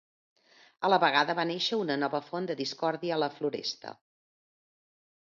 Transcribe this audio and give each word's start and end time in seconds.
A 0.87 0.89
la 0.93 0.99
vegada 1.03 1.35
va 1.41 1.45
néixer 1.51 1.79
una 1.83 1.99
nova 2.05 2.23
font 2.31 2.51
de 2.53 2.57
discòrdia 2.65 3.15
a 3.21 3.23
la 3.27 3.31
Floresta. 3.39 3.97